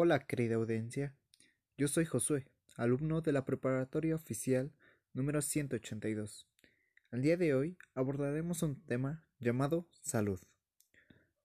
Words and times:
Hola 0.00 0.20
querida 0.20 0.54
audiencia, 0.54 1.12
yo 1.76 1.88
soy 1.88 2.04
Josué, 2.04 2.46
alumno 2.76 3.20
de 3.20 3.32
la 3.32 3.44
preparatoria 3.44 4.14
oficial 4.14 4.72
número 5.12 5.42
182. 5.42 6.46
El 7.10 7.22
día 7.22 7.36
de 7.36 7.52
hoy 7.52 7.76
abordaremos 7.96 8.62
un 8.62 8.80
tema 8.80 9.26
llamado 9.40 9.88
salud. 10.00 10.38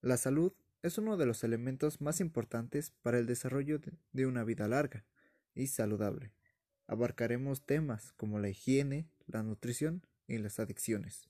La 0.00 0.16
salud 0.16 0.52
es 0.84 0.96
uno 0.96 1.16
de 1.16 1.26
los 1.26 1.42
elementos 1.42 2.00
más 2.00 2.20
importantes 2.20 2.92
para 3.02 3.18
el 3.18 3.26
desarrollo 3.26 3.80
de 4.12 4.26
una 4.26 4.44
vida 4.44 4.68
larga 4.68 5.04
y 5.56 5.66
saludable. 5.66 6.32
Abarcaremos 6.86 7.66
temas 7.66 8.12
como 8.12 8.38
la 8.38 8.48
higiene, 8.48 9.08
la 9.26 9.42
nutrición 9.42 10.06
y 10.28 10.38
las 10.38 10.60
adicciones. 10.60 11.28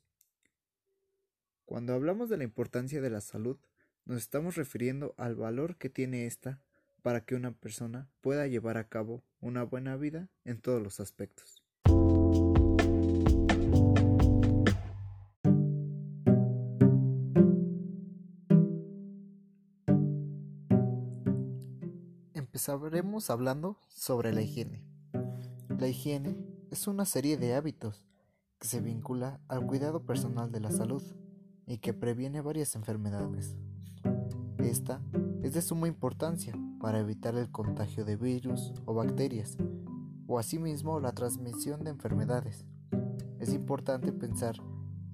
Cuando 1.64 1.94
hablamos 1.94 2.29
de 2.29 2.36
la 2.36 2.44
importancia 2.44 3.00
de 3.00 3.08
la 3.08 3.22
salud, 3.22 3.57
nos 4.04 4.18
estamos 4.18 4.57
refiriendo 4.57 5.14
al 5.17 5.35
valor 5.35 5.79
que 5.79 5.89
tiene 5.89 6.26
esta 6.26 6.61
para 7.07 7.21
que 7.21 7.37
una 7.37 7.53
persona 7.53 8.11
pueda 8.21 8.49
llevar 8.49 8.77
a 8.79 8.89
cabo 8.89 9.23
una 9.39 9.63
buena 9.63 9.96
vida 9.96 10.29
en 10.45 10.61
todos 10.61 10.83
los 10.83 10.99
aspectos. 10.99 11.63
Empezaremos 22.35 23.31
hablando 23.31 23.79
sobre 23.87 24.32
la 24.32 24.43
higiene. 24.43 24.82
La 25.79 25.87
higiene 25.87 26.37
es 26.73 26.89
una 26.89 27.04
serie 27.04 27.37
de 27.37 27.54
hábitos 27.54 28.04
que 28.59 28.67
se 28.67 28.81
vincula 28.81 29.39
al 29.46 29.65
cuidado 29.65 30.04
personal 30.04 30.51
de 30.51 30.59
la 30.59 30.73
salud 30.73 31.04
y 31.68 31.79
que 31.79 31.95
previene 31.95 32.41
varias 32.41 32.75
enfermedades. 32.75 33.55
Esta 34.59 35.01
es 35.45 35.55
de 35.55 35.63
suma 35.63 35.87
importancia 35.87 36.53
para 36.81 37.01
evitar 37.01 37.35
el 37.37 37.51
contagio 37.51 38.05
de 38.05 38.17
virus 38.17 38.73
o 38.85 38.95
bacterias, 38.95 39.57
o 40.27 40.39
asimismo 40.39 41.01
la 41.01 41.13
transmisión 41.13 41.85
de 41.85 41.91
enfermedades. 41.91 42.65
Es 43.39 43.53
importante 43.53 44.13
pensar 44.13 44.57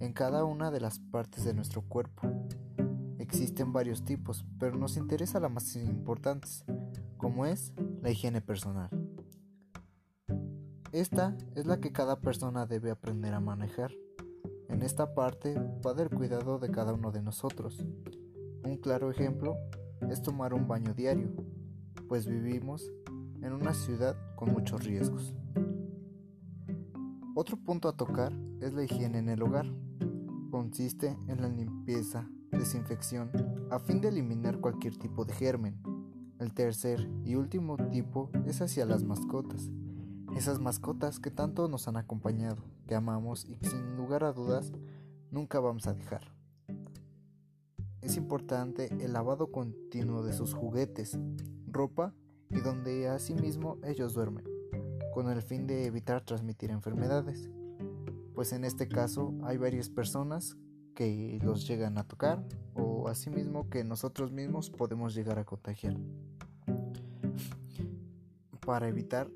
en 0.01 0.13
cada 0.13 0.45
una 0.45 0.71
de 0.71 0.81
las 0.81 0.99
partes 0.99 1.45
de 1.45 1.55
nuestro 1.55 1.83
cuerpo. 1.83 2.23
Existen 3.19 3.73
varios 3.73 4.05
tipos, 4.05 4.45
pero 4.59 4.77
nos 4.77 4.97
interesa 4.97 5.41
la 5.41 5.49
más 5.49 5.77
importante, 5.77 6.49
como 7.17 7.47
es 7.47 7.73
la 8.01 8.11
higiene 8.11 8.41
personal. 8.41 8.91
Esta 10.93 11.37
es 11.55 11.67
la 11.67 11.81
que 11.81 11.93
cada 11.93 12.21
persona 12.21 12.67
debe 12.67 12.91
aprender 12.91 13.33
a 13.33 13.41
manejar. 13.41 13.93
En 14.69 14.83
esta 14.83 15.15
parte 15.15 15.59
va 15.87 15.95
del 15.95 16.11
cuidado 16.11 16.59
de 16.59 16.71
cada 16.71 16.93
uno 16.93 17.13
de 17.13 17.23
nosotros. 17.23 17.85
Un 18.65 18.77
claro 18.77 19.11
ejemplo 19.11 19.57
es 20.11 20.22
tomar 20.22 20.55
un 20.55 20.67
baño 20.69 20.95
diario, 20.95 21.31
pues 22.08 22.27
vivimos 22.27 22.91
en 23.42 23.53
una 23.53 23.75
ciudad 23.75 24.17
con 24.36 24.53
muchos 24.53 24.84
riesgos. 24.84 25.34
Otro 27.34 27.56
punto 27.56 27.89
a 27.89 27.97
tocar 27.97 28.33
es 28.61 28.75
la 28.75 28.84
higiene 28.84 29.19
en 29.19 29.28
el 29.28 29.42
hogar. 29.42 29.67
Consiste 30.50 31.17
en 31.28 31.41
la 31.41 31.48
limpieza, 31.48 32.28
desinfección, 32.50 33.31
a 33.70 33.78
fin 33.78 34.00
de 34.00 34.09
eliminar 34.09 34.61
cualquier 34.61 34.97
tipo 34.97 35.25
de 35.25 35.33
germen. 35.33 35.83
El 36.39 36.53
tercer 36.53 37.09
y 37.25 37.37
último 37.37 37.77
tipo 37.91 38.31
es 38.47 38.61
hacia 38.61 38.84
las 38.84 39.03
mascotas. 39.03 39.70
Esas 40.37 40.61
mascotas 40.61 41.20
que 41.20 41.31
tanto 41.31 41.69
nos 41.69 41.89
han 41.89 41.97
acompañado, 41.97 42.62
que 42.87 42.94
amamos 42.94 43.47
y 43.47 43.56
que 43.56 43.69
sin 43.69 43.97
lugar 43.97 44.25
a 44.25 44.33
dudas 44.33 44.72
nunca 45.31 45.61
vamos 45.61 45.87
a 45.87 45.94
dejar. 45.94 46.42
Es 48.03 48.17
importante 48.17 48.89
el 49.00 49.12
lavado 49.12 49.53
continuo 49.53 50.25
de 50.25 50.33
sus 50.33 50.55
juguetes, 50.55 51.17
ropa 51.69 52.12
y 52.50 52.61
donde 52.61 53.09
asimismo 53.09 53.78
ellos 53.84 54.12
duermen, 54.12 54.44
con 55.15 55.31
el 55.31 55.41
fin 55.41 55.69
de 55.69 55.87
evitar 55.87 56.25
transmitir 56.25 56.71
enfermedades, 56.71 57.49
pues 58.34 58.53
en 58.53 58.65
este 58.65 58.88
caso 58.88 59.32
hay 59.44 59.56
varias 59.56 59.88
personas 59.88 60.56
que 60.94 61.38
los 61.43 61.66
llegan 61.66 61.97
a 61.97 62.04
tocar 62.04 62.44
o 62.75 63.09
asimismo 63.09 63.71
que 63.71 63.84
nosotros 63.84 64.32
mismos 64.32 64.71
podemos 64.71 65.15
llegar 65.15 65.38
a 65.38 65.44
contagiar. 65.44 65.97
Para 68.66 68.88
evitar 68.88 69.31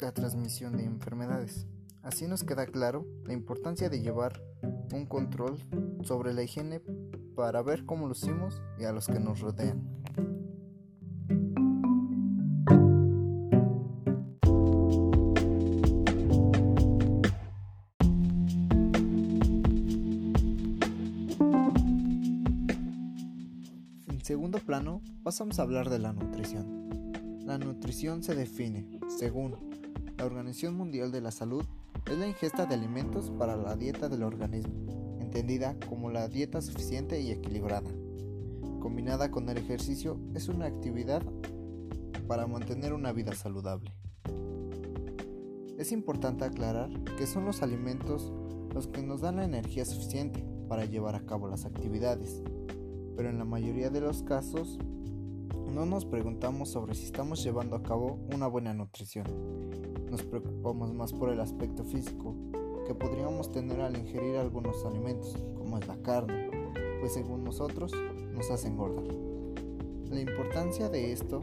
la 0.00 0.12
transmisión 0.12 0.76
de 0.76 0.84
enfermedades. 0.84 1.66
Así 2.08 2.26
nos 2.26 2.42
queda 2.42 2.64
claro 2.64 3.04
la 3.26 3.34
importancia 3.34 3.90
de 3.90 4.00
llevar 4.00 4.42
un 4.94 5.04
control 5.04 5.58
sobre 6.04 6.32
la 6.32 6.42
higiene 6.42 6.80
para 7.36 7.60
ver 7.60 7.84
cómo 7.84 8.08
lucimos 8.08 8.62
y 8.78 8.84
a 8.84 8.92
los 8.92 9.08
que 9.08 9.20
nos 9.20 9.40
rodean. 9.40 9.86
segundo 24.22 24.58
plano, 24.60 25.02
pasamos 25.22 25.58
a 25.58 25.62
hablar 25.62 25.90
de 25.90 25.98
la 25.98 26.14
nutrición. 26.14 26.90
La 27.44 27.58
nutrición 27.58 28.22
se 28.22 28.34
define, 28.34 28.98
según 29.08 29.56
la 30.18 30.24
Organización 30.24 30.74
Mundial 30.74 31.12
de 31.12 31.22
la 31.22 31.30
Salud, 31.30 31.64
es 32.06 32.18
la 32.18 32.26
ingesta 32.26 32.66
de 32.66 32.74
alimentos 32.74 33.30
para 33.30 33.56
la 33.56 33.76
dieta 33.76 34.08
del 34.08 34.22
organismo, 34.22 35.18
entendida 35.20 35.76
como 35.88 36.10
la 36.10 36.28
dieta 36.28 36.60
suficiente 36.60 37.20
y 37.20 37.30
equilibrada. 37.30 37.90
Combinada 38.80 39.30
con 39.30 39.48
el 39.48 39.58
ejercicio, 39.58 40.18
es 40.34 40.48
una 40.48 40.66
actividad 40.66 41.22
para 42.26 42.46
mantener 42.46 42.92
una 42.92 43.12
vida 43.12 43.34
saludable. 43.34 43.92
Es 45.78 45.92
importante 45.92 46.44
aclarar 46.44 46.90
que 47.16 47.26
son 47.26 47.44
los 47.44 47.62
alimentos 47.62 48.32
los 48.74 48.86
que 48.86 49.02
nos 49.02 49.20
dan 49.20 49.36
la 49.36 49.44
energía 49.44 49.84
suficiente 49.84 50.44
para 50.68 50.84
llevar 50.84 51.14
a 51.14 51.24
cabo 51.24 51.48
las 51.48 51.64
actividades, 51.64 52.42
pero 53.16 53.30
en 53.30 53.38
la 53.38 53.44
mayoría 53.44 53.90
de 53.90 54.00
los 54.00 54.22
casos 54.22 54.78
no 55.72 55.86
nos 55.86 56.04
preguntamos 56.04 56.70
sobre 56.70 56.94
si 56.94 57.04
estamos 57.04 57.42
llevando 57.42 57.76
a 57.76 57.82
cabo 57.82 58.18
una 58.32 58.46
buena 58.46 58.74
nutrición. 58.74 59.26
Nos 60.10 60.22
preocupamos 60.22 60.92
más 60.94 61.12
por 61.12 61.30
el 61.30 61.40
aspecto 61.40 61.84
físico 61.84 62.34
que 62.86 62.94
podríamos 62.94 63.52
tener 63.52 63.80
al 63.80 63.96
ingerir 63.96 64.36
algunos 64.36 64.84
alimentos, 64.84 65.36
como 65.56 65.78
es 65.78 65.86
la 65.86 65.96
carne, 66.02 66.50
pues 67.00 67.12
según 67.12 67.44
nosotros 67.44 67.92
nos 68.32 68.50
hacen 68.50 68.72
engordar. 68.72 69.04
La 70.10 70.20
importancia 70.20 70.88
de 70.88 71.12
esto 71.12 71.42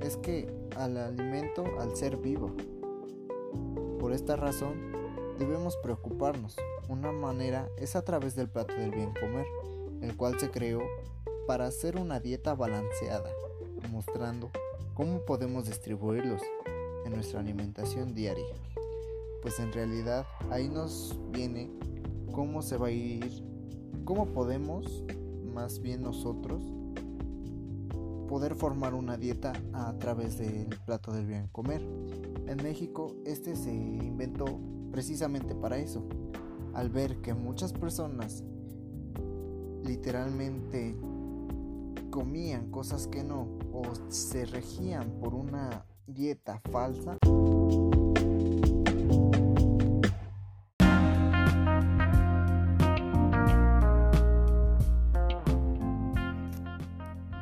es 0.00 0.16
que 0.18 0.52
al 0.76 0.96
alimento 0.98 1.64
al 1.80 1.96
ser 1.96 2.18
vivo. 2.18 2.52
Por 3.98 4.12
esta 4.12 4.36
razón 4.36 4.74
debemos 5.38 5.76
preocuparnos. 5.78 6.56
Una 6.88 7.12
manera 7.12 7.68
es 7.78 7.96
a 7.96 8.04
través 8.04 8.36
del 8.36 8.48
plato 8.50 8.74
del 8.74 8.90
bien 8.90 9.12
comer 9.18 9.46
el 10.02 10.16
cual 10.16 10.38
se 10.38 10.50
creó 10.50 10.80
para 11.46 11.66
hacer 11.66 11.96
una 11.96 12.20
dieta 12.20 12.54
balanceada, 12.54 13.30
mostrando 13.90 14.50
cómo 14.94 15.20
podemos 15.20 15.66
distribuirlos 15.66 16.42
en 17.04 17.12
nuestra 17.12 17.40
alimentación 17.40 18.14
diaria. 18.14 18.54
Pues 19.42 19.58
en 19.60 19.72
realidad 19.72 20.26
ahí 20.50 20.68
nos 20.68 21.18
viene 21.30 21.70
cómo 22.32 22.62
se 22.62 22.76
va 22.76 22.88
a 22.88 22.90
ir, 22.90 23.44
cómo 24.04 24.26
podemos, 24.26 25.04
más 25.54 25.80
bien 25.80 26.02
nosotros, 26.02 26.62
poder 28.28 28.54
formar 28.54 28.94
una 28.94 29.16
dieta 29.16 29.52
a 29.72 29.96
través 29.98 30.38
del 30.38 30.68
plato 30.86 31.12
del 31.12 31.26
bien 31.26 31.48
comer. 31.48 31.82
En 32.46 32.62
México 32.62 33.14
este 33.24 33.56
se 33.56 33.72
inventó 33.72 34.46
precisamente 34.92 35.54
para 35.54 35.78
eso, 35.78 36.04
al 36.74 36.90
ver 36.90 37.20
que 37.20 37.34
muchas 37.34 37.72
personas 37.72 38.44
literalmente 39.84 40.96
comían 42.10 42.70
cosas 42.70 43.06
que 43.06 43.24
no 43.24 43.48
o 43.72 43.82
se 44.08 44.44
regían 44.44 45.10
por 45.20 45.34
una 45.34 45.84
dieta 46.18 46.60
falsa. 46.72 47.16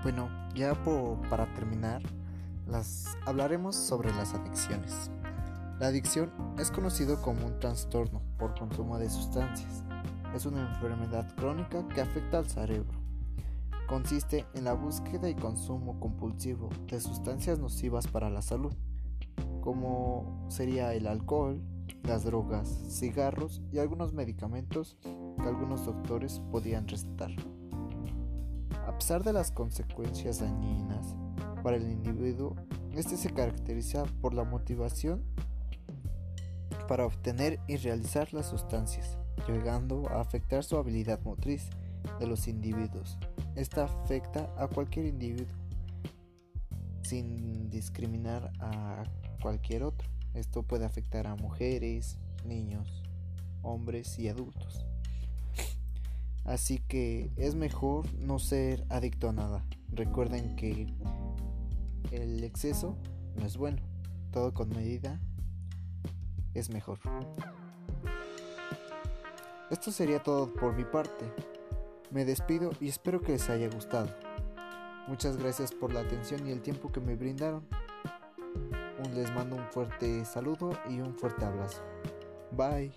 Bueno, 0.02 0.28
ya 0.54 0.74
para 1.30 1.52
terminar, 1.54 2.02
las 2.66 3.16
hablaremos 3.24 3.74
sobre 3.74 4.12
las 4.12 4.34
adicciones. 4.34 5.10
La 5.80 5.86
adicción 5.86 6.30
es 6.58 6.70
conocido 6.70 7.22
como 7.22 7.46
un 7.46 7.58
trastorno 7.58 8.20
por 8.38 8.54
consumo 8.58 8.98
de 8.98 9.08
sustancias 9.08 9.86
es 10.36 10.44
una 10.44 10.60
enfermedad 10.60 11.26
crónica 11.34 11.86
que 11.88 12.02
afecta 12.02 12.38
al 12.38 12.46
cerebro. 12.46 13.05
Consiste 13.86 14.46
en 14.54 14.64
la 14.64 14.72
búsqueda 14.72 15.28
y 15.28 15.34
consumo 15.34 16.00
compulsivo 16.00 16.70
de 16.88 17.00
sustancias 17.00 17.60
nocivas 17.60 18.08
para 18.08 18.30
la 18.30 18.42
salud, 18.42 18.74
como 19.60 20.44
sería 20.48 20.92
el 20.92 21.06
alcohol, 21.06 21.62
las 22.02 22.24
drogas, 22.24 22.68
cigarros 22.88 23.62
y 23.72 23.78
algunos 23.78 24.12
medicamentos 24.12 24.98
que 25.02 25.48
algunos 25.48 25.86
doctores 25.86 26.40
podían 26.50 26.88
recetar. 26.88 27.30
A 28.88 28.98
pesar 28.98 29.22
de 29.22 29.32
las 29.32 29.52
consecuencias 29.52 30.40
dañinas 30.40 31.14
para 31.62 31.76
el 31.76 31.88
individuo, 31.88 32.56
este 32.92 33.16
se 33.16 33.30
caracteriza 33.32 34.04
por 34.20 34.34
la 34.34 34.42
motivación 34.42 35.22
para 36.88 37.06
obtener 37.06 37.60
y 37.68 37.76
realizar 37.76 38.32
las 38.32 38.46
sustancias, 38.46 39.18
llegando 39.46 40.08
a 40.08 40.20
afectar 40.20 40.64
su 40.64 40.76
habilidad 40.76 41.20
motriz 41.22 41.70
de 42.18 42.26
los 42.26 42.48
individuos. 42.48 43.18
Esta 43.56 43.84
afecta 43.84 44.52
a 44.58 44.68
cualquier 44.68 45.06
individuo 45.06 45.46
sin 47.02 47.70
discriminar 47.70 48.52
a 48.60 49.04
cualquier 49.40 49.82
otro. 49.82 50.08
Esto 50.34 50.62
puede 50.62 50.84
afectar 50.84 51.26
a 51.26 51.36
mujeres, 51.36 52.18
niños, 52.44 53.02
hombres 53.62 54.18
y 54.18 54.28
adultos. 54.28 54.84
Así 56.44 56.78
que 56.78 57.30
es 57.36 57.54
mejor 57.54 58.12
no 58.14 58.38
ser 58.38 58.84
adicto 58.90 59.30
a 59.30 59.32
nada. 59.32 59.64
Recuerden 59.90 60.54
que 60.56 60.86
el 62.12 62.44
exceso 62.44 62.96
no 63.36 63.46
es 63.46 63.56
bueno. 63.56 63.82
Todo 64.32 64.52
con 64.52 64.68
medida 64.68 65.18
es 66.54 66.70
mejor. 66.70 66.98
Esto 69.70 69.90
sería 69.90 70.22
todo 70.22 70.52
por 70.52 70.76
mi 70.76 70.84
parte. 70.84 71.55
Me 72.10 72.24
despido 72.24 72.70
y 72.80 72.88
espero 72.88 73.20
que 73.20 73.32
les 73.32 73.48
haya 73.50 73.68
gustado. 73.68 74.08
Muchas 75.08 75.36
gracias 75.36 75.72
por 75.72 75.92
la 75.92 76.00
atención 76.00 76.46
y 76.46 76.50
el 76.50 76.62
tiempo 76.62 76.90
que 76.90 77.00
me 77.00 77.16
brindaron. 77.16 77.66
Les 79.14 79.32
mando 79.34 79.56
un 79.56 79.66
fuerte 79.70 80.24
saludo 80.26 80.72
y 80.90 81.00
un 81.00 81.14
fuerte 81.14 81.44
abrazo. 81.44 81.82
Bye. 82.52 82.92